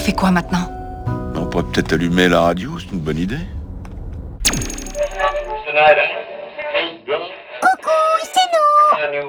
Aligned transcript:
fait 0.00 0.12
quoi 0.14 0.30
maintenant 0.30 0.66
On 1.36 1.46
pourrait 1.46 1.64
peut-être 1.64 1.92
allumer 1.92 2.28
la 2.28 2.40
radio, 2.40 2.78
c'est 2.78 2.90
une 2.92 3.00
bonne 3.00 3.18
idée. 3.18 3.38
Coucou, 7.60 7.90
c'est 8.22 9.12
nous 9.12 9.28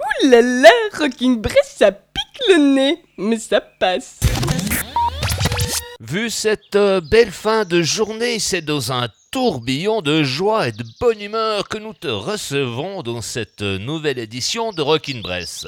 Ouh 0.00 0.30
là 0.30 0.40
là, 0.40 0.70
Rocking 0.98 1.40
Bress, 1.40 1.76
ça 1.76 1.92
pique 1.92 2.42
le 2.48 2.74
nez, 2.74 3.02
mais 3.18 3.38
ça 3.38 3.60
passe. 3.60 4.20
Vu 6.00 6.30
cette 6.30 6.74
euh, 6.76 7.00
belle 7.00 7.30
fin 7.30 7.64
de 7.64 7.82
journée, 7.82 8.38
c'est 8.38 8.62
dans 8.62 8.92
un 8.92 9.08
tourbillon 9.30 10.02
de 10.02 10.22
joie 10.22 10.68
et 10.68 10.72
de 10.72 10.84
bonne 11.00 11.20
humeur 11.20 11.68
que 11.68 11.78
nous 11.78 11.94
te 11.94 12.08
recevons 12.08 13.02
dans 13.02 13.22
cette 13.22 13.62
nouvelle 13.62 14.18
édition 14.18 14.72
de 14.72 14.82
Rockin' 14.82 15.22
Bress. 15.22 15.66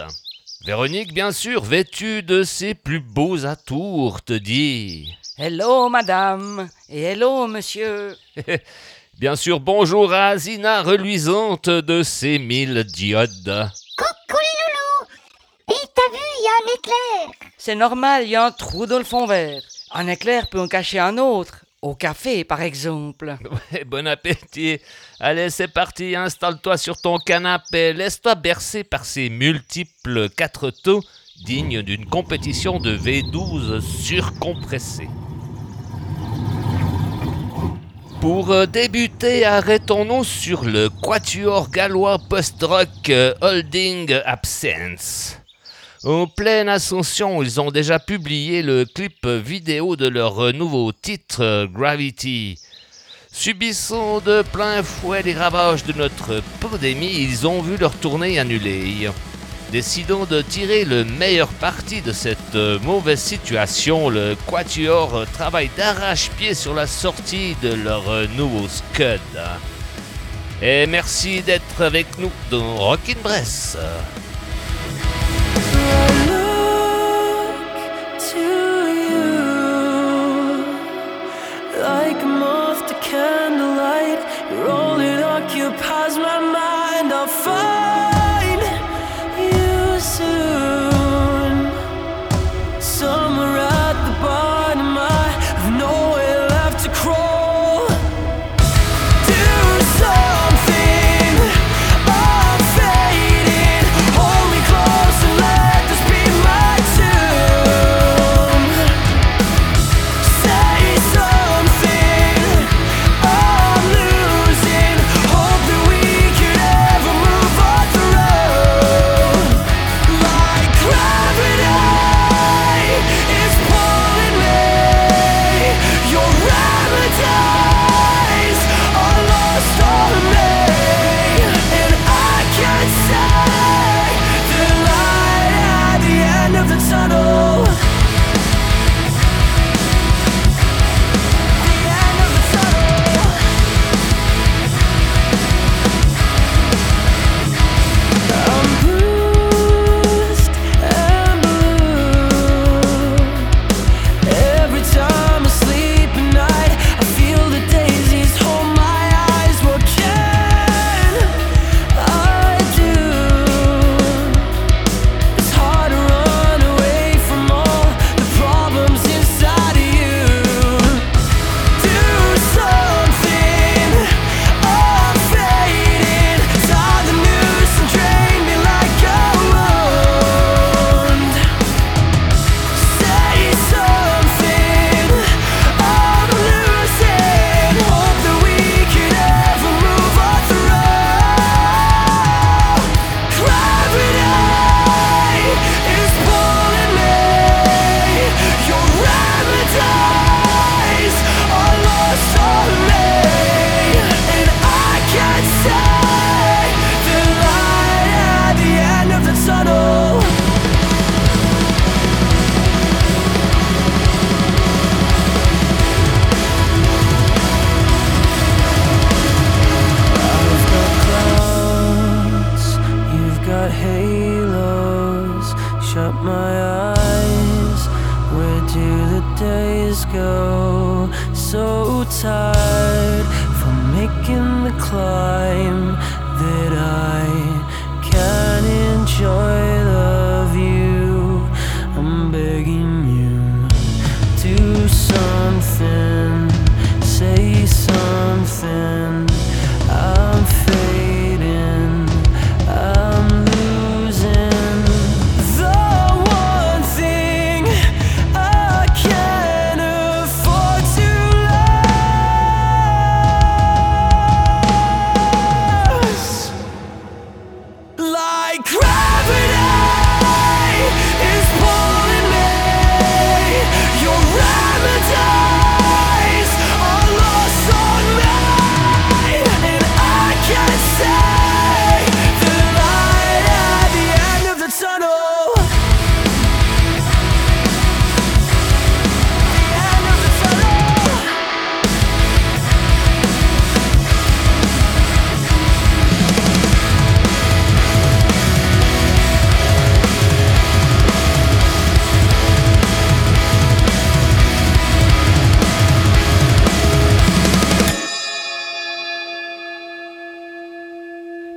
Véronique, 0.65 1.13
bien 1.13 1.31
sûr, 1.31 1.63
vêtue 1.63 2.23
de 2.23 2.43
ses 2.43 2.73
plus 2.73 3.01
beaux 3.01 3.45
atours, 3.45 4.23
te 4.23 4.33
dit 4.33 5.15
Hello 5.37 5.91
madame 5.91 6.71
et 6.89 7.03
hello 7.03 7.47
monsieur. 7.47 8.17
Bien 9.19 9.37
sûr, 9.37 9.61
bonjour 9.61 10.15
à 10.15 10.39
Zina 10.39 10.83
reluisante 10.83 11.69
de 11.69 12.03
ses 12.03 12.39
mille 12.39 12.85
diodes. 12.85 13.69
Coucou 13.99 14.41
les 14.41 14.73
loulous 14.73 15.07
Et 15.69 15.87
t'as 15.95 16.11
vu, 16.11 16.25
il 16.39 16.45
y 16.45 16.47
a 16.47 16.51
un 16.51 16.75
éclair 16.79 17.51
C'est 17.59 17.75
normal, 17.75 18.25
il 18.25 18.31
y 18.31 18.37
a 18.37 18.47
un 18.47 18.51
trou 18.51 18.87
dans 18.87 18.99
le 18.99 19.05
fond 19.05 19.27
vert. 19.27 19.61
Un 19.93 20.09
éclair 20.09 20.49
peut 20.49 20.61
en 20.61 20.67
cacher 20.67 20.99
un 20.99 21.19
autre. 21.19 21.64
Au 21.85 21.95
café, 21.95 22.45
par 22.45 22.63
exemple. 22.63 23.37
Bon 23.87 24.07
appétit. 24.07 24.79
Allez, 25.21 25.51
c'est 25.51 25.69
parti, 25.69 26.17
installe-toi 26.17 26.79
sur 26.79 26.97
ton 26.99 27.19
canapé, 27.19 27.93
laisse-toi 27.93 28.37
bercer 28.37 28.85
par 28.85 29.05
ces 29.05 29.29
multiples 29.29 30.31
quatre 30.31 30.71
taux 30.71 31.03
dignes 31.45 31.83
d'une 31.83 32.07
compétition 32.07 32.79
de 32.79 32.97
V12 32.97 33.83
surcompressée. 33.83 35.11
Pour 38.23 38.51
euh, 38.51 38.65
débuter, 38.65 39.45
arrêtons-nous 39.45 40.25
sur 40.25 40.65
le 40.65 40.89
quatuor 40.89 41.69
gallois 41.69 42.19
post-rock 42.19 43.11
euh, 43.11 43.35
Holding 43.43 44.11
Absence. 44.25 45.44
En 46.07 46.27
pleine 46.27 46.69
ascension, 46.69 47.43
ils 47.43 47.63
ont 47.63 47.71
déjà 47.71 47.99
publié 47.99 48.61
le 48.61 48.85
clip 48.85 49.27
vidéo 49.27 49.97
de 49.97 50.07
leur 50.07 50.53
nouveau 50.53 50.93
titre 50.93 51.67
Gravity. 51.73 52.59
Subissant 53.33 54.21
de 54.21 54.43
plein 54.43 54.83
fouet 54.83 55.23
les 55.23 55.33
ravages 55.33 55.85
de 55.85 55.95
notre 55.95 56.43
pandémie, 56.61 57.23
ils 57.23 57.47
ont 57.47 57.63
vu 57.63 57.79
leur 57.79 57.95
tournée 57.95 58.39
annulée. 58.39 59.09
Décidant 59.73 60.27
de 60.27 60.43
tirer 60.43 60.85
le 60.85 61.07
meilleur 61.07 61.49
parti 61.49 62.03
de 62.03 62.13
cette 62.13 62.55
mauvaise 62.83 63.21
situation, 63.21 64.11
le 64.11 64.37
Quatuor 64.47 65.25
travaille 65.33 65.71
d'arrache-pied 65.75 66.53
sur 66.53 66.75
la 66.75 66.87
sortie 66.87 67.57
de 67.63 67.73
leur 67.73 68.05
nouveau 68.37 68.69
Scud. 68.69 69.21
Et 70.61 70.87
merci 70.87 71.41
d'être 71.41 71.81
avec 71.81 72.07
nous 72.19 72.31
dans 72.51 72.77
Rockin' 72.77 73.17
Bress. 73.23 73.79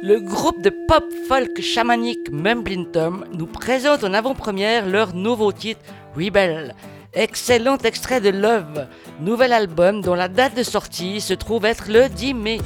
Le 0.08 0.22
groupe 0.22 0.62
de 0.62 0.70
pop 0.88 1.04
folk 1.28 1.60
chamanique 1.60 2.32
Mumbling 2.32 2.90
Tom 2.92 3.26
nous 3.34 3.46
présente 3.46 4.06
en 4.06 4.14
avant-première 4.14 4.88
leur 4.88 5.14
nouveau 5.14 5.52
titre 5.52 5.82
Rebel. 6.16 6.76
Excellent 7.14 7.78
extrait 7.80 8.22
de 8.22 8.30
Love, 8.30 8.88
nouvel 9.20 9.52
album 9.52 10.00
dont 10.00 10.16
la 10.16 10.30
date 10.30 10.56
de 10.56 10.64
sortie 10.64 11.20
se 11.20 11.34
trouve 11.34 11.66
être 11.66 11.90
le 11.90 12.08
10 12.08 12.34
mai. 12.36 12.62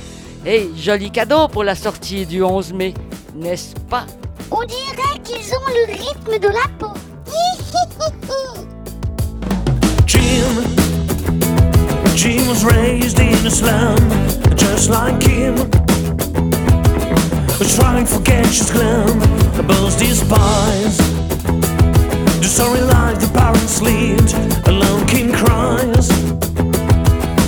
Et 0.46 0.70
joli 0.78 1.10
cadeau 1.10 1.48
pour 1.48 1.64
la 1.64 1.74
sortie 1.74 2.28
du 2.28 2.44
11 2.44 2.74
mai, 2.74 2.94
n'est-ce 3.34 3.74
pas? 3.90 4.06
On 4.52 4.64
dirait 4.64 5.20
qu'ils 5.24 5.52
ont 5.56 5.68
le 5.68 5.94
rythme 5.94 6.38
de 6.38 6.48
la 6.48 6.68
peau. 6.78 6.94
Jim. 10.06 10.64
Jim 12.16 12.48
was 12.48 12.64
raised 12.64 13.20
in 13.20 13.48
a 13.48 13.50
slum, 13.50 13.98
just 14.56 14.92
like 14.92 15.24
him. 15.24 15.81
Was 17.62 17.76
trying 17.76 18.08
to 18.08 18.20
catch 18.24 18.58
his 18.58 18.72
glam, 18.72 19.20
both 19.68 20.00
despise. 20.00 20.98
The 22.40 22.48
sorry 22.48 22.82
life 22.82 23.20
the 23.20 23.28
parents 23.38 23.80
lived, 23.84 24.34
alone 24.68 25.06
Kim 25.06 25.32
cries. 25.32 26.08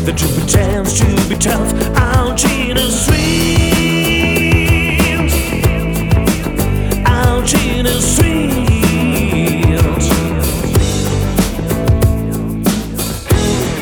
The 0.06 0.14
truth 0.16 0.38
pretends 0.38 1.00
to 1.00 1.06
be 1.28 1.36
tough 1.36 1.74
out 1.98 2.46
in 2.46 2.76
the 2.76 2.92
streets. 2.92 3.34
Out 7.08 7.52
in 7.66 7.86
the 7.86 8.00
streets. 8.00 8.48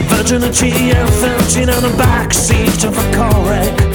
Virginity 0.07 0.91
and 0.91 1.09
fountain 1.15 1.69
on 1.71 1.81
the 1.83 1.91
backseat 2.01 2.85
of 2.87 2.97
a 2.97 3.13
car 3.13 3.49
wreck. 3.49 3.90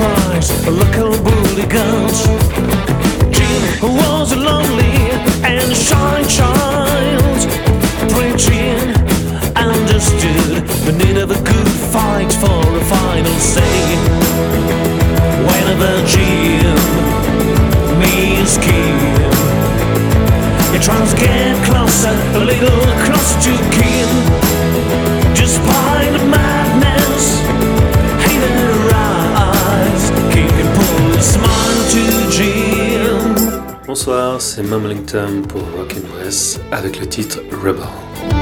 A 0.00 0.70
local 0.70 1.10
bully 1.24 1.66
guns. 1.66 2.22
Jim 3.34 3.62
was 3.82 4.36
lonely 4.36 4.94
and 5.42 5.74
shy 5.74 6.22
child, 6.28 7.38
preaching, 8.12 8.78
understood 9.56 10.62
the 10.86 10.92
need 10.92 11.16
of 11.16 11.32
a 11.32 11.40
good 11.42 11.68
fight 11.90 12.32
for 12.32 12.62
a 12.76 12.84
final 12.84 13.38
say. 13.40 13.96
Whenever 15.48 15.92
Jim 16.06 16.78
meets 17.98 18.56
Kim. 18.58 18.98
He 20.72 20.78
tries 20.78 21.12
to 21.12 21.18
get 21.18 21.56
closer, 21.66 22.14
a 22.36 22.38
little 22.38 22.84
closer 23.04 23.40
to 23.46 23.52
Kim. 23.74 24.10
Despite 25.34 26.12
madness, 26.30 26.97
Bonsoir, 33.88 34.38
c'est 34.38 34.62
Mumbling 34.62 35.06
Tom 35.06 35.46
pour 35.46 35.62
Rock 35.62 35.94
and 35.96 36.06
Press 36.12 36.60
avec 36.72 37.00
le 37.00 37.06
titre 37.06 37.40
Rebel. 37.64 38.37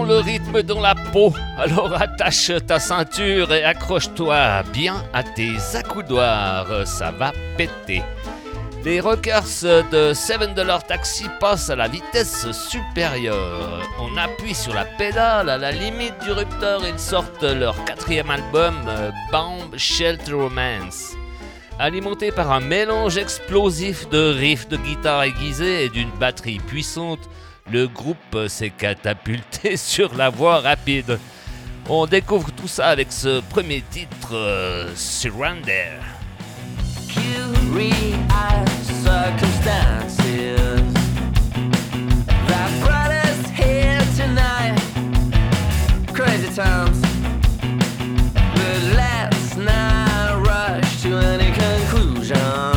Le 0.00 0.18
rythme 0.18 0.62
dans 0.62 0.80
la 0.80 0.94
peau. 0.94 1.34
Alors 1.58 1.92
attache 2.00 2.50
ta 2.66 2.78
ceinture 2.78 3.52
et 3.52 3.62
accroche-toi 3.62 4.62
bien 4.72 5.04
à 5.12 5.22
tes 5.22 5.56
accoudoirs. 5.74 6.86
Ça 6.86 7.10
va 7.10 7.32
péter. 7.58 8.02
Les 8.84 9.00
rockers 9.00 9.44
de 9.92 10.12
7 10.14 10.54
Dollar 10.54 10.84
Taxi 10.84 11.26
passent 11.38 11.70
à 11.70 11.76
la 11.76 11.88
vitesse 11.88 12.50
supérieure. 12.52 13.80
On 14.00 14.16
appuie 14.16 14.54
sur 14.54 14.74
la 14.74 14.84
pédale 14.84 15.50
à 15.50 15.58
la 15.58 15.70
limite 15.70 16.18
du 16.24 16.32
rupteur. 16.32 16.80
Ils 16.86 16.98
sortent 16.98 17.42
leur 17.42 17.84
quatrième 17.84 18.30
album, 18.30 18.74
Bomb 19.30 19.76
Shelter 19.76 20.32
Romance. 20.32 21.12
Alimenté 21.78 22.32
par 22.32 22.50
un 22.50 22.60
mélange 22.60 23.18
explosif 23.18 24.08
de 24.08 24.32
riffs 24.32 24.68
de 24.68 24.76
guitare 24.76 25.24
aiguisée 25.24 25.84
et 25.84 25.88
d'une 25.88 26.10
batterie 26.18 26.58
puissante, 26.58 27.28
le 27.70 27.86
groupe 27.86 28.48
s'est 28.48 28.70
catapulté 28.70 29.76
sur 29.76 30.14
la 30.14 30.30
voie 30.30 30.60
rapide. 30.60 31.18
On 31.88 32.06
découvre 32.06 32.52
tout 32.52 32.68
ça 32.68 32.88
avec 32.88 33.10
ce 33.10 33.40
premier 33.40 33.82
titre, 33.90 34.34
euh, 34.34 34.92
Surrender. 34.94 35.98
Let's 48.94 49.56
not 49.56 50.46
rush 50.46 51.02
to 51.02 51.16
any 51.16 51.50
conclusions. 51.52 52.71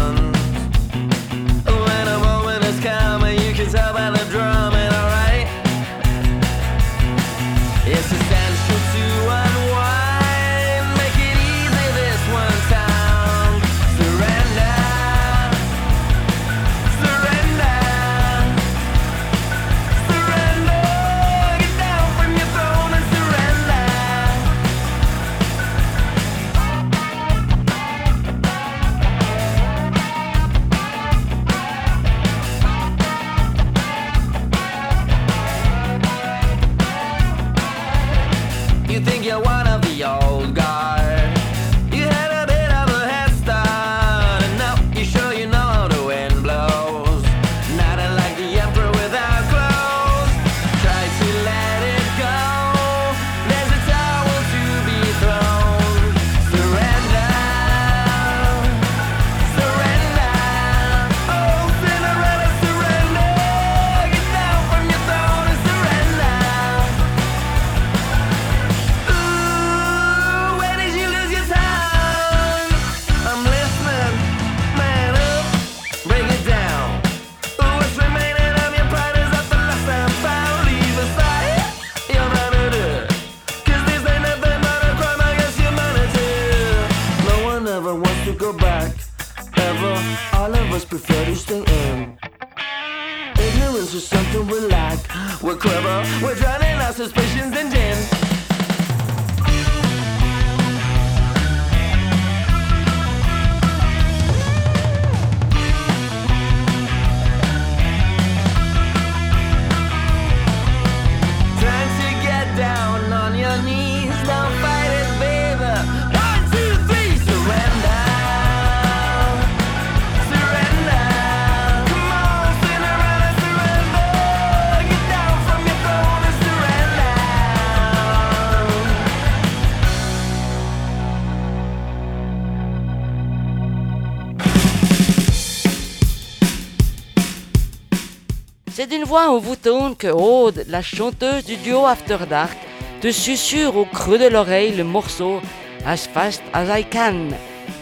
on 139.15 139.38
vous 139.39 139.55
tourne 139.55 139.95
que 139.95 140.07
Aude, 140.07 140.65
la 140.67 140.81
chanteuse 140.81 141.45
du 141.45 141.55
duo 141.57 141.86
After 141.86 142.17
Dark, 142.29 142.57
te 143.01 143.12
susurre 143.12 143.77
au 143.77 143.86
creux 143.86 144.17
de 144.17 144.27
l'oreille 144.27 144.75
le 144.75 144.84
morceau 144.84 145.39
As 145.86 146.07
Fast 146.07 146.43
As 146.53 146.77
I 146.77 146.84
Can, 146.84 147.29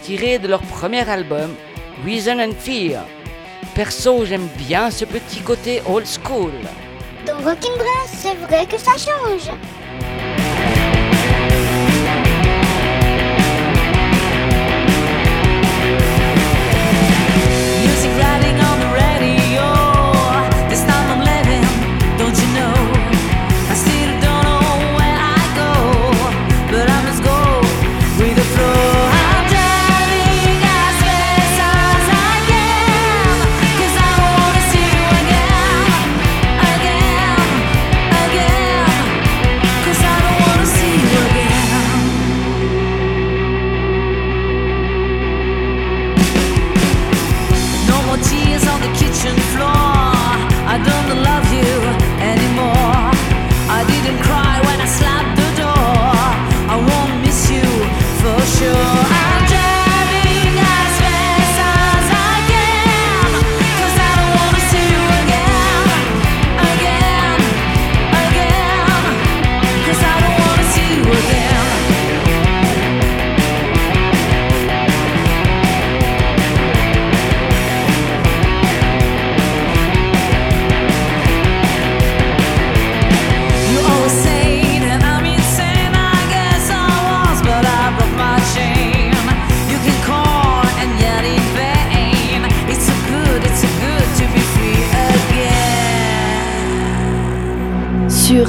tiré 0.02 0.38
de 0.38 0.48
leur 0.48 0.62
premier 0.62 1.08
album, 1.08 1.50
Reason 2.04 2.38
and 2.38 2.52
Fear. 2.58 3.02
Perso, 3.74 4.24
j'aime 4.24 4.48
bien 4.56 4.90
ce 4.90 5.04
petit 5.04 5.40
côté 5.40 5.82
old 5.86 6.06
school. 6.06 6.52
Dans 7.26 7.38
Rockin' 7.38 7.72
c'est 8.06 8.34
vrai 8.46 8.66
que 8.66 8.78
ça 8.78 8.92
change. 8.92 9.50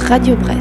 Radio 0.08 0.36
Brest. 0.36 0.55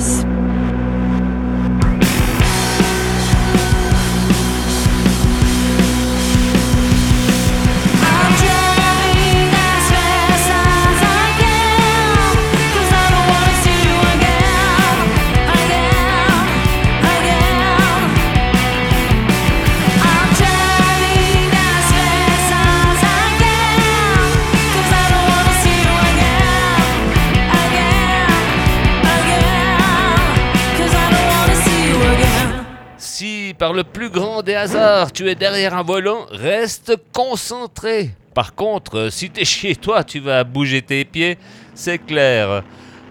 par 33.57 33.73
le 33.73 33.83
plus 33.83 34.09
grand 34.09 34.41
des 34.41 34.55
hasards, 34.55 35.11
tu 35.11 35.29
es 35.29 35.35
derrière 35.35 35.75
un 35.75 35.83
volant, 35.83 36.25
reste 36.31 36.95
concentré. 37.13 38.11
Par 38.33 38.53
contre, 38.53 38.97
euh, 38.97 39.09
si 39.09 39.29
t'es 39.29 39.45
chez 39.45 39.75
toi, 39.75 40.03
tu 40.03 40.19
vas 40.19 40.43
bouger 40.43 40.81
tes 40.81 41.05
pieds, 41.05 41.37
c'est 41.73 41.97
clair. 41.97 42.63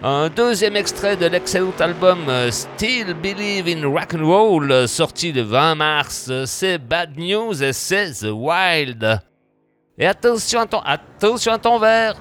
Un 0.03 0.29
deuxième 0.29 0.75
extrait 0.75 1.15
de 1.15 1.25
l'excellent 1.25 1.73
album 1.79 2.19
euh, 2.29 2.51
Still 2.51 3.15
Believe 3.15 3.67
in 3.67 3.87
Rock 3.87 4.13
and 4.13 4.25
Roll, 4.25 4.87
sorti 4.87 5.31
le 5.31 5.41
20 5.41 5.75
mars, 5.75 6.31
c'est 6.45 6.77
Bad 6.77 7.17
News 7.17 7.63
et 7.63 7.73
c'est 7.73 8.11
The 8.11 8.29
Wild. 8.31 9.19
Et 9.97 10.05
attention 10.05 10.61
à 10.61 10.65
ton, 10.65 10.79
attention 10.79 11.53
à 11.53 11.57
ton 11.57 11.79
verre. 11.79 12.15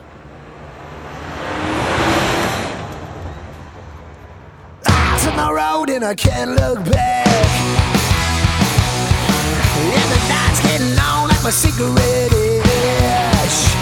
Ah, 4.86 5.16
Tomorrow, 5.24 5.84
I 5.86 6.14
can't 6.14 6.50
look 6.58 6.84
back. 6.90 7.13
my 11.44 11.50
cigarette 11.50 12.32
ash. 12.32 13.74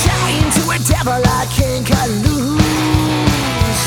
Chained 0.00 0.52
to 0.52 0.70
a 0.70 0.78
devil 0.86 1.12
I 1.12 1.44
can't 1.50 1.84
cut 1.84 2.08
loose. 2.22 3.82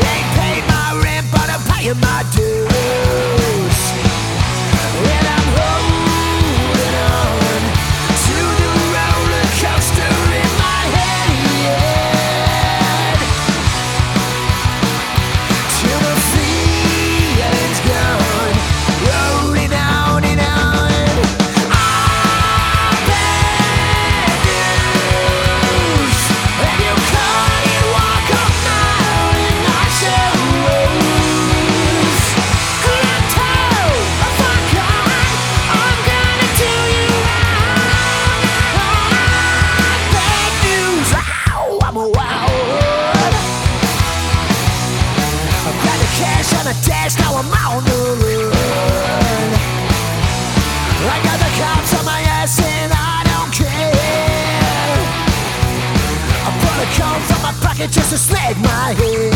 They 0.00 0.20
paid 0.38 0.64
my 0.68 1.00
rent, 1.02 1.26
but 1.32 1.50
I'm 1.50 1.62
paying 1.72 1.98
my 1.98 2.24
dues. 2.30 3.39
It 57.80 57.90
just 57.92 58.12
a 58.12 58.18
snag 58.18 58.58
my 58.58 58.92
head. 58.92 59.29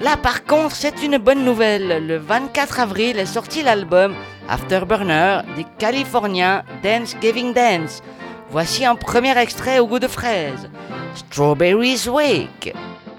Là 0.00 0.16
par 0.16 0.44
contre, 0.44 0.74
c'est 0.74 1.02
une 1.02 1.18
bonne 1.18 1.44
nouvelle. 1.44 2.06
Le 2.06 2.18
24 2.18 2.80
avril 2.80 3.18
est 3.18 3.26
sorti 3.26 3.62
l'album 3.62 4.14
Afterburner 4.48 5.40
des 5.56 5.64
Californiens 5.78 6.62
Dance 6.82 7.16
Giving 7.20 7.54
Dance. 7.54 8.02
Voici 8.50 8.84
un 8.84 8.94
premier 8.94 9.36
extrait 9.38 9.78
au 9.78 9.86
goût 9.86 9.98
de 9.98 10.06
fraise. 10.08 10.68
Strawberries 11.14 12.08
Wake. 12.08 12.74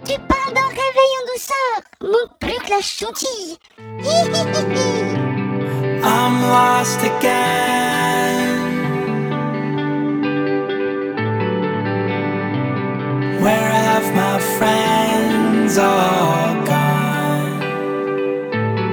Tu 0.06 0.13
parles 0.28 0.54
d'un 0.54 0.68
réveil 0.68 1.12
en 1.18 1.26
douceur. 1.34 1.82
Manque 2.02 2.38
plus 2.40 2.60
que 2.63 2.70
la 2.70 2.82
chantilly. 2.82 3.58
I'm 6.04 6.42
lost 6.44 7.04
again. 7.04 7.88
Where 13.42 13.70
have 13.70 14.13
my 14.16 14.40
friends? 14.58 15.37
friends 15.67 15.77
all 15.77 16.65
gone. 16.65 17.60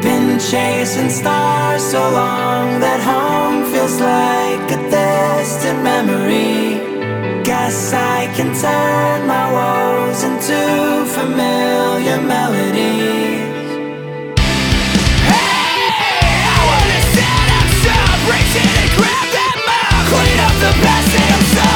Been 0.02 0.38
chasing 0.38 1.10
stars 1.10 1.82
so 1.82 2.00
long 2.10 2.80
that 2.80 3.00
home 3.00 3.64
feels 3.72 4.00
like 4.00 4.70
a 4.72 4.80
distant 4.90 5.82
memory. 5.82 6.82
Guess 7.44 7.92
I 7.92 8.26
can 8.34 8.50
turn 8.54 9.26
my 9.26 9.46
woes 9.52 10.22
into 10.24 11.06
familiar 11.14 12.20
melodies. 12.20 13.54
Hey, 15.30 16.42
I 16.54 16.60
wanna 16.70 17.00
set 17.14 17.48
up, 17.58 17.68
stop 17.82 18.18
racing 18.32 18.70
and 18.82 18.90
grab 18.98 19.26
that 19.38 19.56
mouth. 19.68 20.06
Clean 20.10 20.38
up 20.46 20.54
the 20.64 20.72
past 20.82 21.14
and 21.20 21.34
I'm 21.34 21.44
sorry. 21.54 21.73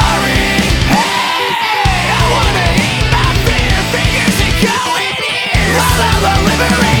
follow 5.99 6.45
liberty 6.45 6.98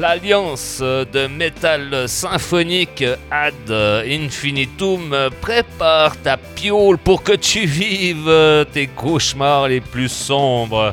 L'alliance 0.00 0.78
euh, 0.80 1.04
de 1.04 1.26
métal 1.26 2.08
symphonique 2.08 3.04
Ad 3.30 3.54
euh, 3.68 4.02
Infinitum 4.08 5.12
euh, 5.12 5.28
prépare 5.42 6.16
ta 6.22 6.38
piole 6.38 6.96
pour 6.96 7.22
que 7.22 7.32
tu 7.32 7.66
vives 7.66 8.66
tes 8.72 8.86
cauchemars 8.86 9.68
les 9.68 9.82
plus 9.82 10.08
sombres. 10.08 10.92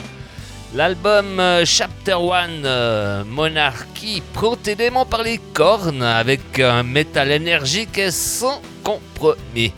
L'album 0.76 1.42
Chapter 1.64 2.18
1 2.18 3.24
Monarchie 3.24 4.22
protégément 4.34 5.06
par 5.06 5.24
les 5.24 5.40
cornes 5.54 6.04
avec 6.04 6.60
un 6.60 6.84
métal 6.84 7.32
énergique 7.32 7.98
et 7.98 8.12
sans 8.12 8.62
compromis. 8.84 9.72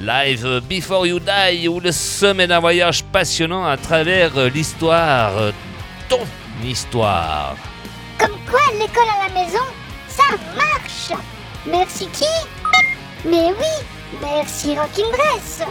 Live 0.00 0.60
Before 0.68 1.06
You 1.06 1.20
Die 1.20 1.68
où 1.68 1.80
le 1.80 1.92
sommet 1.92 2.46
d'un 2.46 2.60
voyage 2.60 3.04
passionnant 3.04 3.64
à 3.64 3.76
travers 3.76 4.32
l'histoire, 4.52 5.52
ton 6.08 6.20
histoire. 6.64 7.56
Comme 8.18 8.36
quoi 8.50 8.60
l'école 8.72 9.04
à 9.20 9.28
la 9.28 9.34
maison, 9.40 9.64
ça 10.08 10.24
marche. 10.56 11.18
Merci 11.66 12.08
qui? 12.08 12.24
Mais 13.24 13.52
oui, 13.58 14.20
merci 14.20 14.76
Rockin' 14.76 15.10
Dress. 15.12 15.62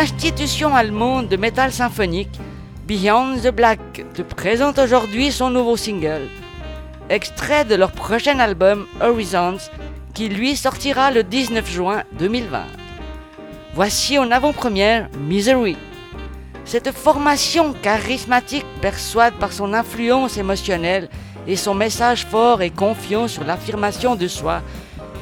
institution 0.00 0.74
allemande 0.74 1.28
de 1.28 1.36
métal 1.36 1.72
symphonique, 1.72 2.40
Beyond 2.88 3.36
the 3.44 3.50
Black 3.50 4.02
te 4.14 4.22
présente 4.22 4.78
aujourd'hui 4.78 5.30
son 5.30 5.50
nouveau 5.50 5.76
single, 5.76 6.26
extrait 7.10 7.66
de 7.66 7.74
leur 7.74 7.92
prochain 7.92 8.38
album 8.38 8.86
Horizons, 9.02 9.58
qui 10.14 10.30
lui 10.30 10.56
sortira 10.56 11.10
le 11.10 11.22
19 11.22 11.70
juin 11.70 12.02
2020. 12.18 12.62
Voici 13.74 14.18
en 14.18 14.30
avant-première 14.30 15.10
Misery. 15.20 15.76
Cette 16.64 16.92
formation 16.92 17.74
charismatique 17.74 18.66
persuade 18.80 19.34
par 19.34 19.52
son 19.52 19.74
influence 19.74 20.38
émotionnelle 20.38 21.10
et 21.46 21.56
son 21.56 21.74
message 21.74 22.24
fort 22.24 22.62
et 22.62 22.70
confiant 22.70 23.28
sur 23.28 23.44
l'affirmation 23.44 24.16
de 24.16 24.28
soi 24.28 24.62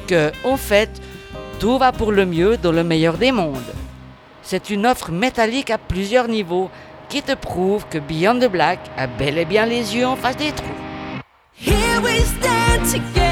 que, 0.07 0.31
en 0.45 0.55
fait, 0.55 0.89
tout 1.59 1.77
va 1.77 1.91
pour 1.91 2.13
le 2.13 2.25
mieux 2.25 2.55
dans 2.55 2.71
le 2.71 2.85
meilleur 2.85 3.17
des 3.17 3.33
mondes 3.33 3.73
c'est 4.49 4.71
une 4.71 4.87
offre 4.87 5.11
métallique 5.11 5.69
à 5.69 5.77
plusieurs 5.77 6.27
niveaux 6.27 6.71
qui 7.07 7.21
te 7.21 7.35
prouve 7.35 7.85
que 7.87 7.99
Beyond 7.99 8.39
the 8.39 8.49
Black 8.49 8.79
a 8.97 9.05
bel 9.05 9.37
et 9.37 9.45
bien 9.45 9.67
les 9.67 9.95
yeux 9.95 10.07
en 10.07 10.15
face 10.15 10.37
des 10.37 10.51
trous. 10.51 10.65
Here 11.55 12.01
we 12.01 12.25
stand 12.25 12.83
together. 12.91 13.28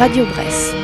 Radio 0.00 0.24
Bresse. 0.24 0.79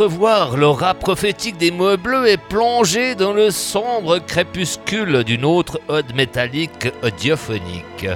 entrevoir 0.00 0.56
l'aura 0.56 0.94
prophétique 0.94 1.58
des 1.58 1.70
mots 1.70 1.98
bleus 1.98 2.26
et 2.26 2.38
plonger 2.38 3.14
dans 3.14 3.34
le 3.34 3.50
sombre 3.50 4.18
crépuscule 4.18 5.24
d'une 5.24 5.44
autre 5.44 5.78
ode 5.88 6.14
métallique 6.14 6.88
audiophonique. 7.02 8.06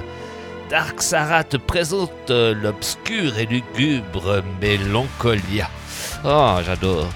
Dark 0.67 1.03
Sarah 1.03 1.43
te 1.43 1.57
présente 1.57 2.31
l'obscur 2.31 3.37
et 3.37 3.45
lugubre 3.45 4.41
Mélancolia. 4.59 5.69
Oh, 6.23 6.55
j'adore. 6.65 7.07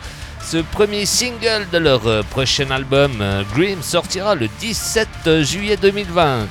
Ce 0.43 0.57
premier 0.57 1.07
single 1.07 1.65
de 1.71 1.79
leur 1.79 2.23
prochain 2.25 2.69
album, 2.69 3.23
Grim, 3.55 3.81
sortira 3.81 4.35
le 4.35 4.47
17 4.59 5.41
juillet 5.41 5.77
2020. 5.77 6.45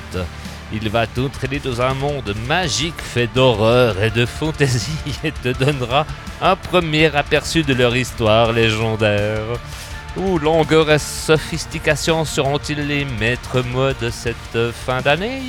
Il 0.71 0.89
va 0.89 1.07
t'entraîner 1.07 1.59
dans 1.59 1.81
un 1.81 1.93
monde 1.95 2.35
magique 2.47 3.01
fait 3.01 3.27
d'horreur 3.33 4.01
et 4.03 4.11
de 4.11 4.25
fantaisie 4.25 4.99
et 5.23 5.31
te 5.31 5.49
donnera 5.49 6.05
un 6.41 6.55
premier 6.55 7.15
aperçu 7.15 7.63
de 7.63 7.73
leur 7.73 7.95
histoire 7.95 8.51
légendaire. 8.51 9.41
Où 10.15 10.37
longueur 10.37 10.91
et 10.91 10.99
sophistication 10.99 12.25
seront-ils 12.25 12.87
les 12.87 13.05
maîtres 13.05 13.61
mots 13.61 13.93
de 13.99 14.09
cette 14.09 14.71
fin 14.85 15.01
d'année? 15.01 15.41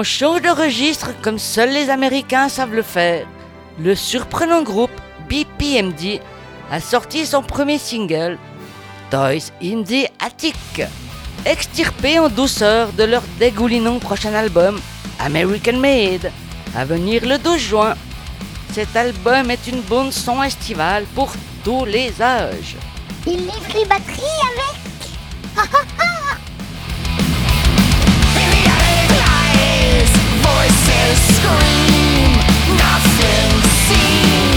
On 0.00 0.04
change 0.04 0.42
de 0.42 0.48
registre 0.48 1.10
comme 1.22 1.40
seuls 1.40 1.72
les 1.72 1.90
Américains 1.90 2.48
savent 2.48 2.72
le 2.72 2.82
faire. 2.82 3.26
Le 3.80 3.96
surprenant 3.96 4.62
groupe 4.62 4.92
BPMD 5.28 6.20
a 6.70 6.80
sorti 6.80 7.26
son 7.26 7.42
premier 7.42 7.78
single, 7.78 8.38
Toys 9.10 9.50
in 9.60 9.82
the 9.82 10.08
Attic, 10.20 10.82
extirpé 11.44 12.20
en 12.20 12.28
douceur 12.28 12.92
de 12.92 13.02
leur 13.02 13.24
dégoulinant 13.40 13.98
prochain 13.98 14.34
album, 14.34 14.80
American 15.18 15.78
Made, 15.78 16.30
à 16.76 16.84
venir 16.84 17.26
le 17.26 17.36
12 17.36 17.58
juin. 17.58 17.96
Cet 18.70 18.94
album 18.94 19.50
est 19.50 19.66
une 19.66 19.80
bonne 19.80 20.12
son 20.12 20.40
estivale 20.44 21.06
pour 21.16 21.32
tous 21.64 21.84
les 21.86 22.22
âges. 22.22 22.76
Il 23.26 23.38
livre 23.38 23.72
les 23.74 23.84
scream, 31.14 32.32
nothing 32.76 33.62
seems 33.86 34.47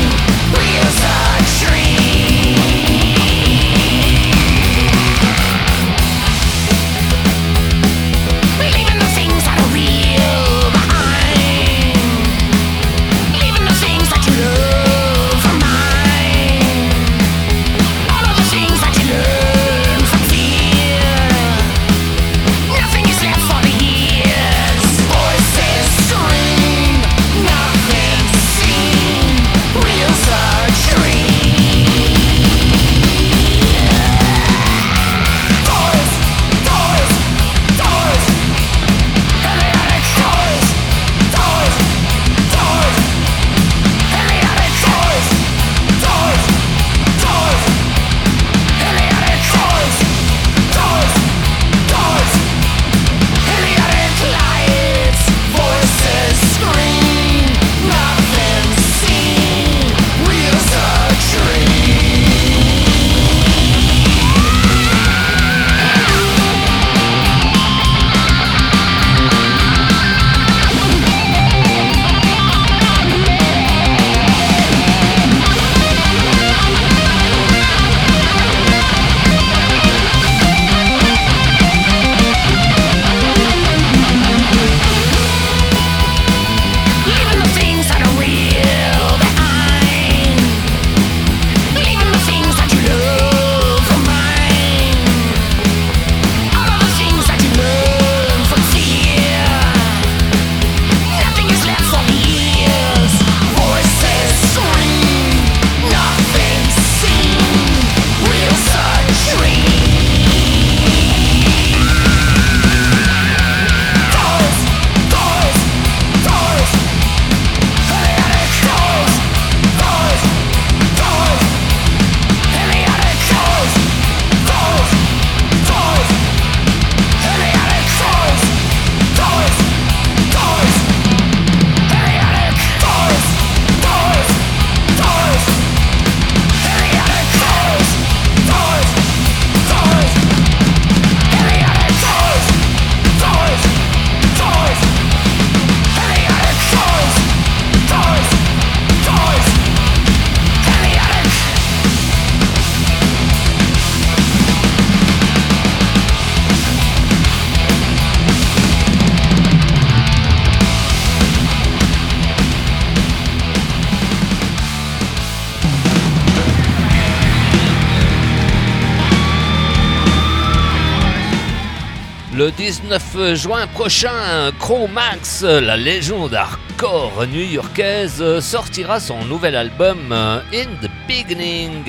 19 172.92 173.36
juin 173.36 173.68
prochain, 173.68 174.52
Chromax, 174.60 175.44
la 175.44 175.78
légende 175.78 176.34
hardcore 176.34 177.26
new-yorkaise, 177.26 178.42
sortira 178.42 179.00
son 179.00 179.24
nouvel 179.24 179.56
album 179.56 180.12
euh, 180.12 180.42
In 180.54 180.66
the 180.82 180.90
Beginning. 181.08 181.86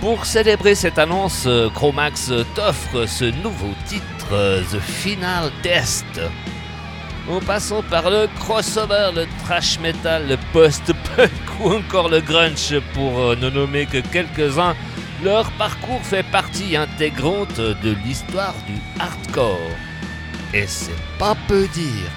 Pour 0.00 0.24
célébrer 0.24 0.74
cette 0.74 0.98
annonce, 0.98 1.44
euh, 1.46 1.68
Chromax 1.68 2.32
t'offre 2.54 3.04
ce 3.06 3.26
nouveau 3.42 3.74
titre, 3.84 4.32
euh, 4.32 4.62
The 4.72 4.80
Final 4.80 5.50
Test. 5.62 6.22
En 7.30 7.40
passant 7.40 7.82
par 7.82 8.08
le 8.08 8.28
crossover, 8.38 9.10
le 9.14 9.26
trash 9.44 9.78
metal, 9.78 10.26
le 10.26 10.38
post-punk 10.54 11.30
ou 11.60 11.74
encore 11.74 12.08
le 12.08 12.22
grunge, 12.22 12.80
pour 12.94 13.36
ne 13.36 13.50
nommer 13.50 13.84
que 13.84 13.98
quelques-uns, 13.98 14.74
leur 15.22 15.50
parcours 15.52 16.00
fait 16.02 16.24
partie 16.30 16.76
intégrante 16.76 17.60
de 17.60 17.94
l'histoire 18.06 18.54
du 18.66 18.80
hardcore. 18.98 19.58
Et 20.54 20.66
c'est 20.66 20.90
pas 21.18 21.36
peu 21.46 21.66
dire. 21.68 22.10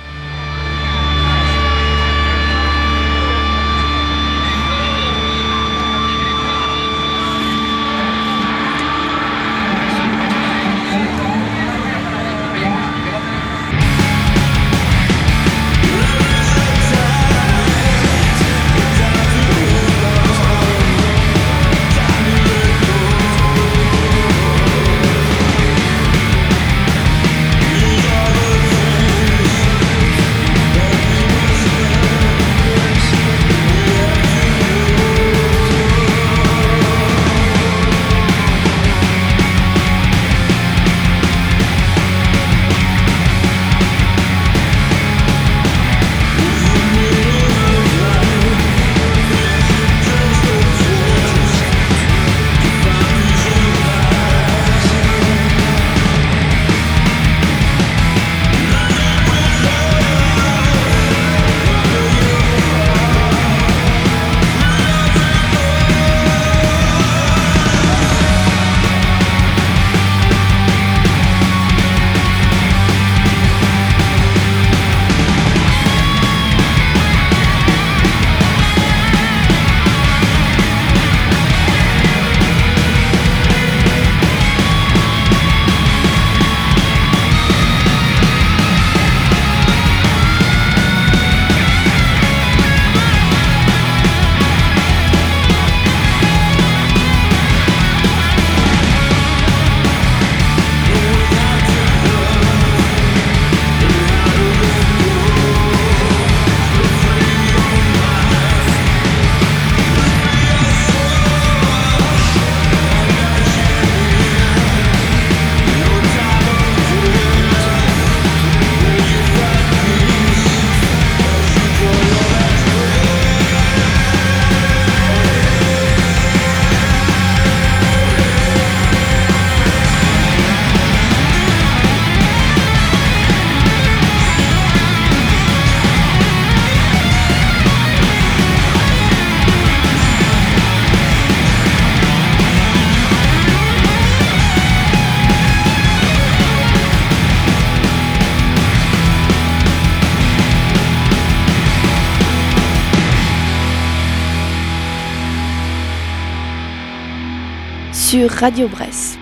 Sur 158.11 158.29
Radio 158.29 158.67
Bresse. 158.67 159.17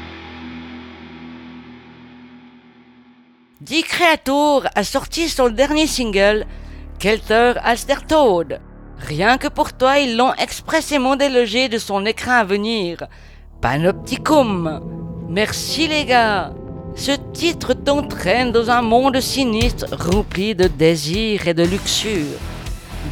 Dick 3.62 3.88
Creator 3.88 4.66
a 4.74 4.84
sorti 4.84 5.30
son 5.30 5.50
dernier 5.50 5.86
single, 5.86 6.48
Kelter 6.98 7.54
Alstertoad. 7.64 8.60
Rien 8.98 9.38
que 9.38 9.48
pour 9.48 9.74
toi, 9.74 10.00
ils 10.00 10.18
l'ont 10.18 10.34
expressément 10.34 11.16
délogé 11.16 11.70
de 11.70 11.78
son 11.78 12.04
écran 12.04 12.32
à 12.32 12.44
venir, 12.44 13.04
Panopticum. 13.62 14.82
Merci 15.30 15.88
les 15.88 16.06
gars. 16.06 16.52
Ce 16.96 17.12
titre 17.32 17.76
t'entraîne 17.76 18.52
dans 18.52 18.72
un 18.72 18.82
monde 18.82 19.20
sinistre 19.20 19.86
rempli 19.92 20.56
de 20.56 20.66
désir 20.66 21.48
et 21.48 21.54
de 21.54 21.64
luxure. 21.64 22.40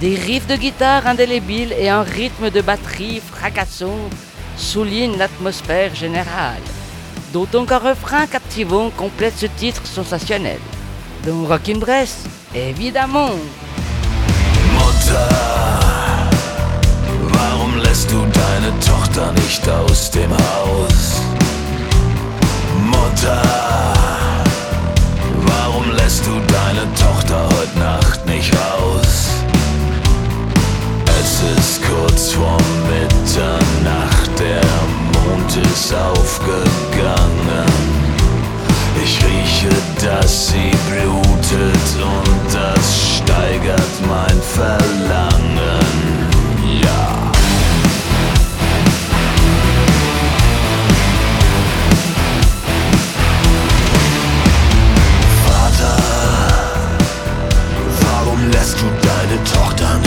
Des 0.02 0.16
riffs 0.16 0.48
de 0.48 0.56
guitare 0.56 1.06
indélébiles 1.06 1.76
et 1.78 1.90
un 1.90 2.02
rythme 2.02 2.50
de 2.50 2.62
batterie 2.62 3.20
fracassant 3.20 4.10
soulignent 4.58 5.18
l'atmosphère 5.18 5.96
générale. 5.96 6.62
D'autant 7.34 7.66
qu'un 7.66 7.78
refrain 7.78 8.26
captivant 8.26 8.90
complète 8.90 9.38
ce 9.38 9.46
titre 9.46 9.86
sensationnel. 9.86 10.60
Dans 11.26 11.46
Rockin' 11.46 11.80
Bress, 11.80 12.24
évidemment. 12.56 13.32
Mutter, 14.74 15.36
warum 17.34 17.78
lässt 17.84 18.10
du 18.10 18.16
deine 18.16 18.72
Tochter 18.80 19.32
nicht 19.34 19.68
aus 19.70 20.12
dem 20.12 20.32
Haus? 20.32 21.22
Mutter, 22.86 23.42
warum 25.46 25.92
lässt 25.96 26.26
du 26.26 26.32
deine 26.48 26.88
Tochter 26.96 27.50
heute 27.58 27.80
Nacht 27.80 28.26
nicht 28.26 28.54
raus? 28.54 29.27
Es 31.30 31.42
ist 31.42 31.82
kurz 31.84 32.32
vor 32.32 32.58
Mitternacht, 32.88 34.32
der 34.40 34.62
Mond 35.12 35.58
ist 35.58 35.94
aufgegangen. 35.94 37.68
Ich 39.04 39.20
rieche, 39.26 39.76
dass 40.02 40.48
sie 40.48 40.72
blutet 40.90 41.90
und 42.02 42.54
das 42.54 43.18
steigert 43.18 43.94
mein 44.08 44.42
Verlangen. 44.42 45.86
Ja. 46.82 47.32
Vater, 55.46 55.98
warum 58.02 58.50
lässt 58.50 58.78
du 58.80 58.86
deine 59.06 59.44
Tochter 59.44 59.98
nicht 60.00 60.07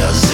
us. 0.00 0.29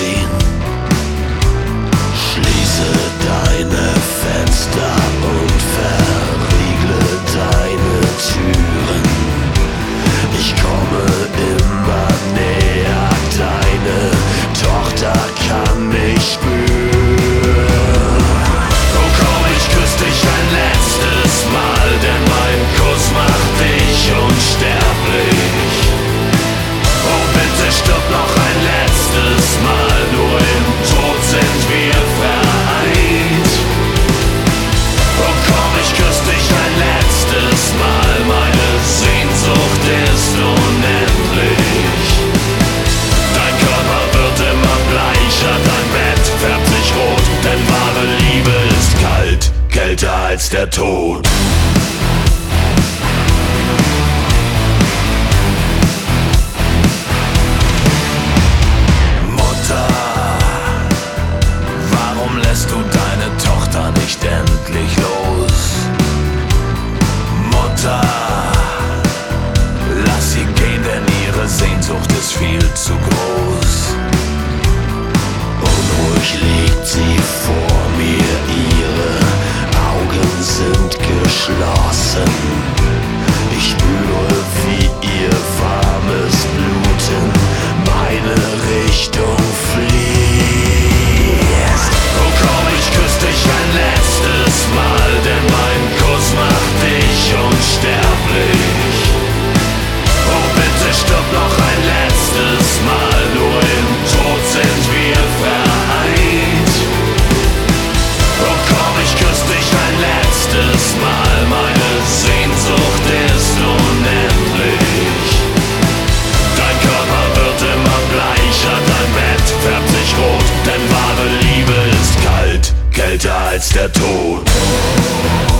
als 123.56 123.70
der 123.70 123.90
Tod. 123.90 125.55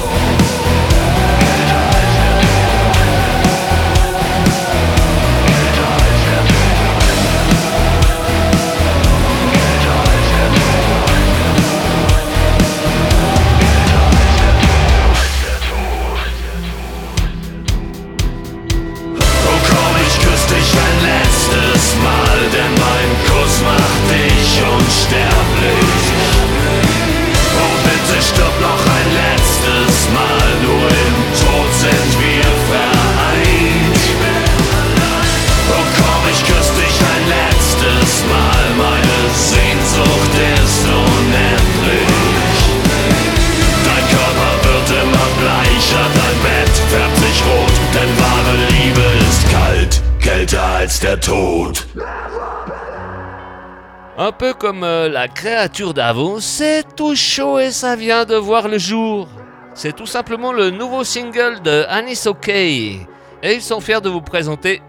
peu 54.37 54.55
comme 54.55 54.85
euh, 54.85 55.09
la 55.09 55.29
créature 55.29 55.95
d'avant, 55.95 56.41
c'est 56.41 56.85
tout 56.95 57.17
chaud 57.17 57.59
et 57.59 57.71
ça 57.71 57.97
vient 57.97 58.25
de 58.25 58.37
voir 58.37 58.69
le 58.69 58.79
jour. 58.79 59.29
C'est 59.75 59.95
tout 59.95 60.07
simplement 60.07 60.53
le 60.53 60.71
nouveau 60.71 61.05
single 61.05 61.61
de 61.63 61.85
Anis 61.89 62.27
OK. 62.27 62.49
Et 62.49 63.07
ils 63.43 63.63
sont 63.63 63.81
fiers 63.81 64.01
de 64.01 64.09
vous 64.09 64.21
présenter 64.21 64.83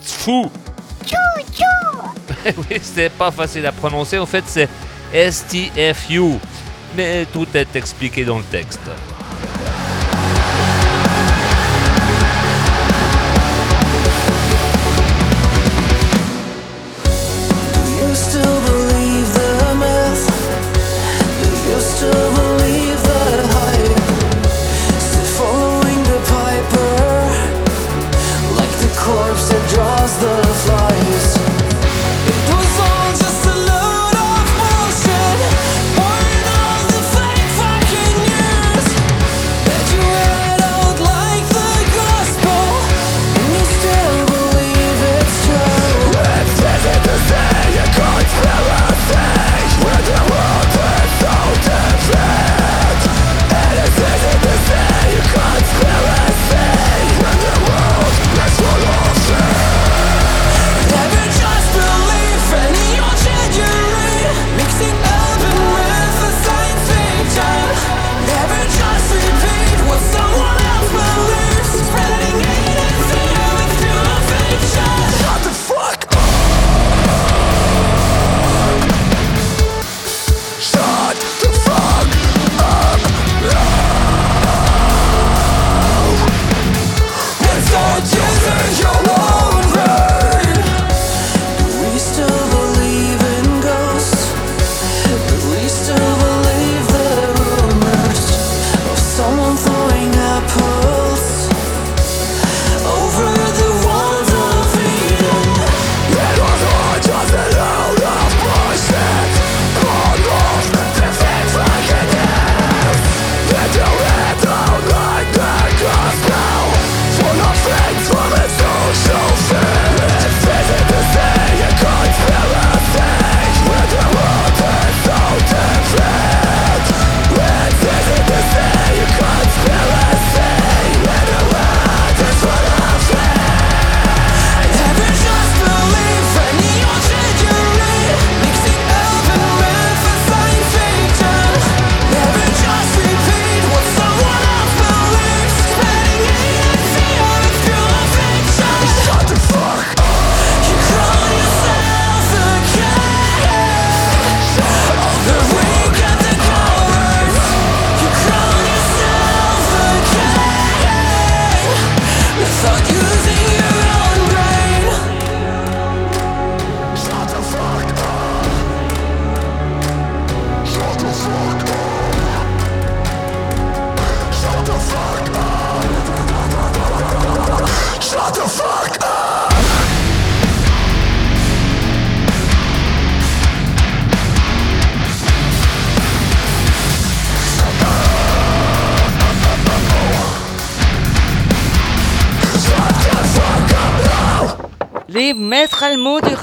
Fou. 0.00 0.50
oui, 2.70 2.78
c'est 2.82 3.10
pas 3.10 3.30
facile 3.30 3.66
à 3.66 3.72
prononcer, 3.72 4.18
en 4.18 4.26
fait 4.26 4.44
c'est 4.46 4.68
STFU. 5.12 6.38
Mais 6.96 7.26
tout 7.32 7.46
est 7.54 7.74
expliqué 7.76 8.24
dans 8.24 8.38
le 8.38 8.44
texte. 8.44 8.80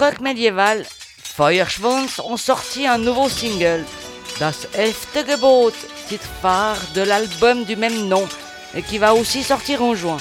Rock 0.01 0.19
médiéval, 0.19 0.83
Feuerschwanz, 1.35 2.19
ont 2.25 2.37
sorti 2.37 2.87
un 2.87 2.97
nouveau 2.97 3.29
single, 3.29 3.85
Das 4.39 4.67
Elfte 4.73 5.23
Gebot, 5.27 5.73
titre 6.07 6.27
phare 6.41 6.81
de 6.95 7.03
l'album 7.03 7.65
du 7.65 7.75
même 7.75 8.07
nom, 8.07 8.27
et 8.73 8.81
qui 8.81 8.97
va 8.97 9.13
aussi 9.13 9.43
sortir 9.43 9.83
en 9.83 9.93
juin, 9.93 10.17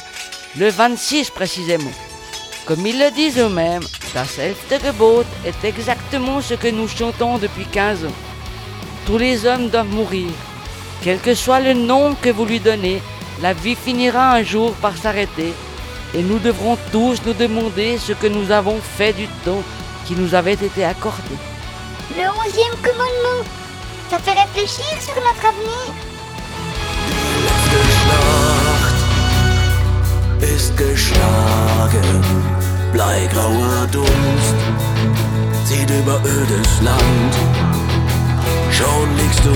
le 0.58 0.68
26 0.68 1.30
précisément. 1.30 1.94
Comme 2.66 2.86
ils 2.86 2.98
le 2.98 3.10
disent 3.10 3.38
eux-mêmes, 3.38 3.86
Das 4.12 4.38
Elfte 4.38 4.84
Gebot 4.84 5.24
est 5.46 5.64
exactement 5.64 6.42
ce 6.42 6.52
que 6.52 6.68
nous 6.68 6.86
chantons 6.86 7.38
depuis 7.38 7.64
15 7.64 8.04
ans. 8.04 8.20
Tous 9.06 9.16
les 9.16 9.46
hommes 9.46 9.70
doivent 9.70 9.94
mourir. 9.94 10.30
Quel 11.02 11.18
que 11.20 11.34
soit 11.34 11.60
le 11.60 11.72
nom 11.72 12.14
que 12.20 12.28
vous 12.28 12.44
lui 12.44 12.60
donnez, 12.60 13.00
la 13.40 13.54
vie 13.54 13.76
finira 13.76 14.34
un 14.34 14.42
jour 14.42 14.74
par 14.74 14.94
s'arrêter 14.98 15.54
et 16.14 16.22
nous 16.22 16.38
devrons 16.38 16.76
tous 16.92 17.22
nous 17.24 17.34
demander 17.34 17.98
ce 17.98 18.12
que 18.12 18.26
nous 18.26 18.50
avons 18.50 18.78
fait 18.80 19.12
du 19.12 19.26
temps 19.44 19.62
qui 20.06 20.14
nous 20.14 20.34
avait 20.34 20.54
été 20.54 20.84
accordé. 20.84 21.36
Le 22.16 22.26
onzième 22.28 22.76
commandement. 22.82 23.44
Ça 24.10 24.18
fait 24.18 24.32
réfléchir 24.32 25.00
sur 25.00 25.14
notre 25.14 25.46
avenir. 25.46 25.94
Ist 30.42 30.76
geschlagen, 30.76 32.22
bleigrauer 32.92 33.86
Dunst 33.92 34.56
zieht 35.64 35.90
über 35.90 36.20
ödes 36.24 36.82
Land. 36.82 37.34
Schon 38.72 39.16
liegst 39.16 39.44
du 39.44 39.54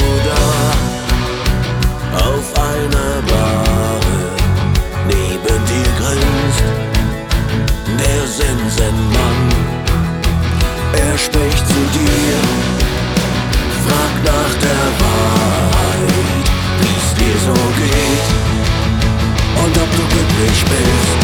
glücklich 20.45 20.65
bist. 20.65 21.17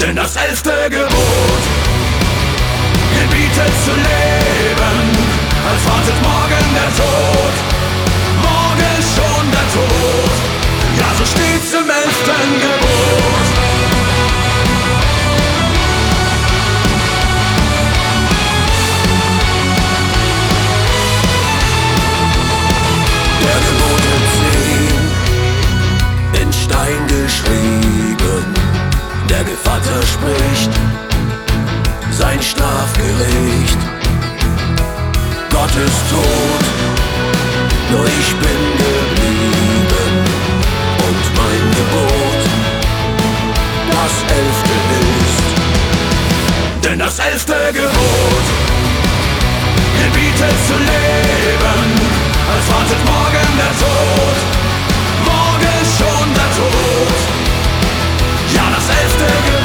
Denn 0.00 0.16
das 0.16 0.34
elfte 0.36 0.88
Gebot 0.90 1.62
gebietet 3.14 3.72
zu 3.84 3.92
leben, 3.92 4.98
als 5.68 5.84
wartet 5.86 6.18
morgen 6.22 6.74
der 6.74 6.90
Tod. 6.96 7.54
Morgen 8.42 9.02
schon 9.14 9.50
der 9.50 9.68
Tod, 9.74 10.34
ja 10.98 11.08
so 11.18 11.24
steht's 11.24 11.72
im 11.74 11.90
elften 11.90 12.60
Gebot. 12.60 13.47
In 26.88 26.94
Stein 26.94 27.06
geschrieben. 27.06 28.44
Der 29.28 29.44
Gevatter 29.44 30.02
spricht 30.06 30.70
sein 32.10 32.42
Strafgericht. 32.42 33.78
Gott 35.50 35.70
ist 35.70 36.02
tot, 36.10 36.64
nur 37.90 38.06
ich 38.06 38.30
bin 38.44 38.60
geblieben. 38.84 40.12
Und 41.06 41.24
mein 41.36 41.64
Gebot, 41.78 42.42
das 43.90 44.14
elfte 44.38 44.74
ist. 45.20 46.84
Denn 46.84 46.98
das 46.98 47.18
elfte 47.18 47.54
Gebot 47.72 48.46
gebietet 50.00 50.56
zu 50.66 50.74
leben, 50.74 51.80
als 52.52 52.64
wartet 52.72 53.04
morgen 53.04 53.48
der 53.58 53.78
Tod. 53.78 54.67
Morgen 55.24 55.78
schon 55.96 56.34
der 56.34 56.50
Tod. 56.56 57.18
Ja, 58.54 58.70
das 58.74 58.88
elfte 58.88 59.24
Gebot 59.44 59.57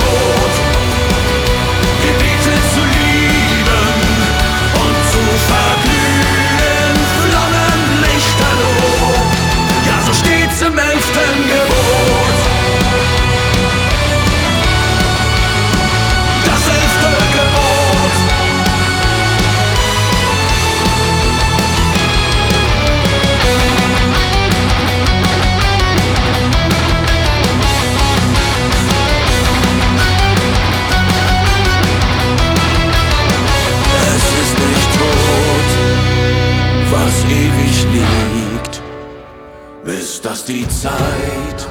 die 40.48 40.68
Zeit 40.68 41.68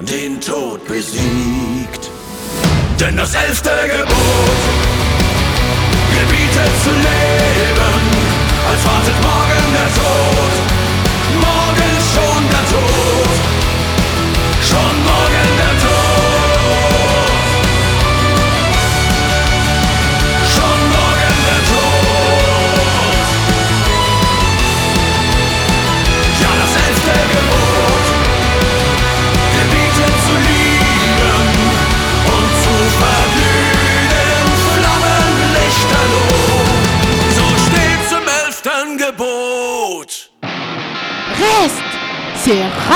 den 0.00 0.40
Tod 0.40 0.84
besiegt. 0.86 2.10
Denn 2.98 3.16
das 3.16 3.34
elfte 3.34 3.70
Gebot 3.96 4.79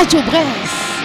Radio 0.05 0.21
Brest 0.21 1.03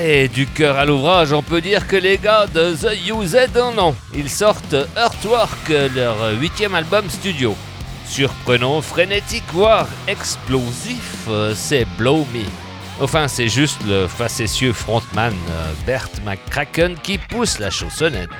Et 0.00 0.26
du 0.28 0.46
cœur 0.46 0.78
à 0.78 0.86
l'ouvrage, 0.86 1.34
on 1.34 1.42
peut 1.42 1.60
dire 1.60 1.86
que 1.86 1.96
les 1.96 2.16
gars 2.16 2.46
de 2.46 2.72
The 2.72 2.96
UZ 3.06 3.60
en 3.60 3.76
ont. 3.78 3.94
Ils 4.14 4.30
sortent 4.30 4.74
Earthwork, 4.96 5.68
leur 5.94 6.16
huitième 6.40 6.74
album 6.74 7.10
studio. 7.10 7.54
Surprenant, 8.06 8.80
frénétique, 8.80 9.44
voire 9.52 9.86
explosif, 10.08 11.28
c'est 11.54 11.86
Blow 11.98 12.26
Me. 12.32 12.44
Enfin, 13.02 13.28
c'est 13.28 13.48
juste 13.48 13.82
le 13.86 14.06
facétieux 14.06 14.72
frontman 14.72 15.34
euh, 15.50 15.72
Bert 15.84 16.08
McCracken 16.24 16.96
qui 17.02 17.18
pousse 17.18 17.58
la 17.58 17.68
chaussonnette. 17.68 18.30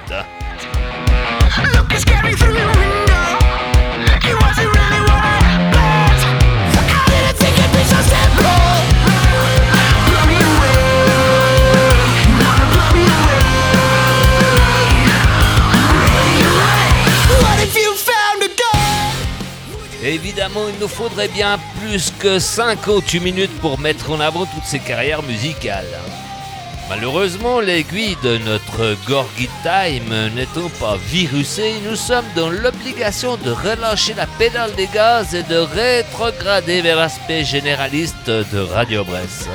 Évidemment, 20.05 20.69
il 20.69 20.79
nous 20.81 20.89
faudrait 20.89 21.29
bien 21.29 21.59
plus 21.81 22.13
que 22.19 22.39
58 22.39 23.21
minutes 23.21 23.61
pour 23.61 23.79
mettre 23.79 24.11
en 24.11 24.21
avant 24.21 24.45
toutes 24.45 24.65
ces 24.67 24.79
carrières 24.79 25.23
musicales. 25.23 25.99
Malheureusement, 26.91 27.61
l'aiguille 27.61 28.17
de 28.23 28.37
notre 28.37 28.95
Gorgie 29.09 29.49
Time 29.63 30.35
n'étant 30.35 30.69
pas 30.79 30.99
virusée, 31.07 31.73
nous 31.89 31.97
sommes 31.97 32.27
dans 32.37 32.51
l'obligation 32.51 33.39
de 33.39 33.51
relâcher 33.51 34.13
la 34.13 34.27
pédale 34.27 34.75
des 34.75 34.89
gaz 34.89 35.35
et 35.35 35.43
de 35.43 35.57
rétrograder 35.57 36.83
vers 36.83 36.97
l'aspect 36.97 37.43
généraliste 37.43 38.29
de 38.29 38.59
Radio 38.59 39.05
Bresse. 39.05 39.49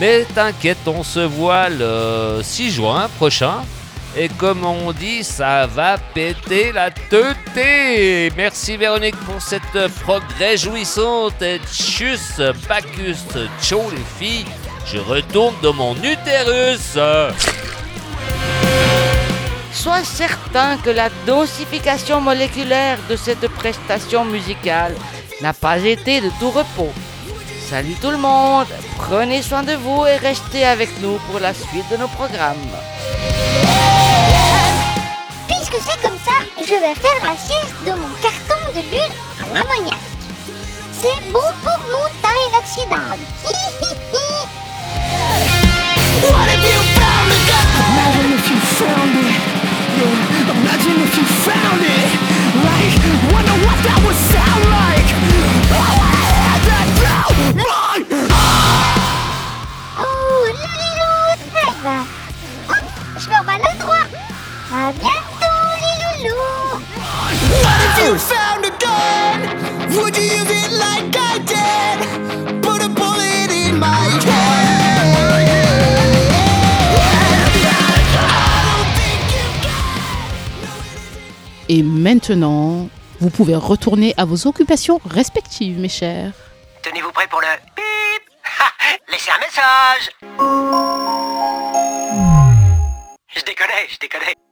Mais 0.00 0.24
t'inquiète, 0.34 0.78
on 0.86 1.02
se 1.02 1.20
voit 1.20 1.68
le 1.68 2.40
6 2.42 2.70
juin 2.70 3.10
prochain. 3.18 3.56
Et 4.16 4.28
comme 4.28 4.64
on 4.64 4.92
dit, 4.92 5.22
ça 5.22 5.66
va 5.66 5.96
péter 5.98 6.72
la 6.72 6.90
teuté. 6.90 8.32
Merci 8.36 8.76
Véronique 8.76 9.16
pour 9.24 9.40
cette 9.40 9.88
prog 10.02 10.22
réjouissante. 10.38 11.40
Et 11.42 11.60
tchuss, 11.72 12.40
Bacchus, 12.68 13.18
les 13.36 14.18
filles. 14.18 14.46
Je 14.86 14.98
retourne 14.98 15.54
dans 15.62 15.72
mon 15.72 15.94
utérus. 15.96 16.98
Sois 19.72 20.04
certain 20.04 20.76
que 20.78 20.90
la 20.90 21.08
densification 21.26 22.20
moléculaire 22.20 22.98
de 23.08 23.14
cette 23.14 23.46
prestation 23.48 24.24
musicale 24.24 24.94
n'a 25.40 25.52
pas 25.52 25.78
été 25.78 26.20
de 26.20 26.30
tout 26.40 26.50
repos. 26.50 26.92
Salut 27.68 27.94
tout 28.02 28.10
le 28.10 28.18
monde, 28.18 28.66
prenez 28.96 29.42
soin 29.42 29.62
de 29.62 29.74
vous 29.74 30.04
et 30.04 30.16
restez 30.16 30.64
avec 30.64 30.90
nous 31.00 31.18
pour 31.30 31.38
la 31.38 31.54
suite 31.54 31.88
de 31.92 31.98
nos 31.98 32.08
programmes. 32.08 32.56
Je 36.70 36.76
vais 36.76 36.94
faire 36.94 37.20
la 37.24 37.36
sieste 37.36 37.74
de 37.84 37.90
mon 37.90 38.08
carton 38.22 38.60
de 38.72 38.82
lune 38.94 39.14
à. 39.56 39.98
C'est 40.92 41.20
bon 41.32 41.48
pour 41.64 41.78
mon 41.90 42.06
taille 42.22 42.46
inoxydable. 42.48 43.24
What 46.22 46.46
if 46.46 46.62
you 46.62 46.78
found 46.94 47.30
a 47.32 47.40
gun? 47.48 47.66
Imagine 47.90 48.30
if 48.38 48.46
you 48.50 48.58
found 48.78 49.14
it. 49.18 49.34
Yeah, 49.98 50.54
imagine 50.54 50.98
if 51.02 51.12
you 51.16 51.24
found 51.48 51.82
it. 51.82 52.08
Like, 52.68 52.94
wonder 53.32 53.56
what 53.66 53.78
that 53.82 53.98
would 54.04 54.20
sound 54.30 54.64
like. 54.70 55.08
I 55.74 55.90
wanna 55.98 56.22
hear 56.30 56.58
that 56.68 56.88
now. 57.02 57.26
Boy! 57.64 57.98
Oh, 59.98 60.42
Lilou, 60.62 61.18
ça 61.52 61.66
va. 61.82 61.98
Hop, 62.68 62.86
je 63.18 63.28
me 63.28 63.54
le 63.58 63.72
droit. 63.80 64.06
À 64.72 64.92
bientôt, 64.92 65.19
you 68.04 68.18
found 68.18 68.64
a 68.64 68.70
gun? 68.84 69.36
Would 69.96 70.16
you 70.16 70.24
use 70.24 70.50
it 70.50 70.72
like 70.86 71.14
I 71.16 71.38
did? 71.52 71.96
Put 72.62 72.82
a 72.82 72.88
bullet 72.88 73.50
in 73.50 73.78
my 73.78 74.08
head. 74.24 74.60
Et 81.68 81.82
maintenant, 81.84 82.88
vous 83.20 83.30
pouvez 83.30 83.54
retourner 83.54 84.12
à 84.16 84.24
vos 84.24 84.48
occupations 84.48 85.00
respectives, 85.04 85.78
mes 85.78 85.88
chers. 85.88 86.32
Tenez-vous 86.82 87.12
prêts 87.12 87.28
pour 87.28 87.40
le 87.40 87.46
bip 87.76 88.22
Laissez 89.08 89.30
un 89.30 89.38
message 89.38 90.10
Je 93.28 93.42
déconne, 93.44 93.68
je 93.88 93.98
déconne. 94.00 94.49